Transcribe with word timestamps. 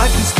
Life 0.00 0.18
is 0.18 0.39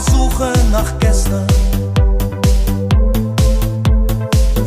Suche 0.00 0.52
nach 0.70 0.98
gestern. 0.98 1.46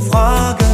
Frage 0.09 0.68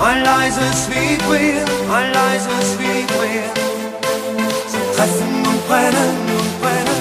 ein 0.00 0.24
leises 0.24 0.88
Vibrieren, 0.88 1.68
ein 1.92 2.12
leises 2.12 2.78
Vibrieren. 2.78 3.50
Sie 4.66 4.96
treffen 4.96 5.46
und 5.46 5.68
brennen 5.68 6.16
und 6.38 6.60
brennen. 6.60 6.99